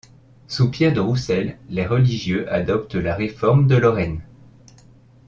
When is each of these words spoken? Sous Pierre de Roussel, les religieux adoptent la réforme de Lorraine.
Sous 0.47 0.71
Pierre 0.71 0.93
de 0.93 0.99
Roussel, 0.99 1.59
les 1.69 1.85
religieux 1.85 2.51
adoptent 2.51 2.95
la 2.95 3.13
réforme 3.13 3.67
de 3.67 3.75
Lorraine. 3.75 4.21